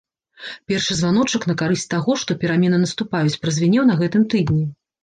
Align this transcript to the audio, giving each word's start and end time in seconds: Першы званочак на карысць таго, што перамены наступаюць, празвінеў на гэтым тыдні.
Першы 0.71 0.97
званочак 1.01 1.45
на 1.51 1.57
карысць 1.63 1.85
таго, 1.93 2.17
што 2.25 2.39
перамены 2.45 2.77
наступаюць, 2.87 3.39
празвінеў 3.47 3.83
на 3.93 4.01
гэтым 4.03 4.31
тыдні. 4.35 4.69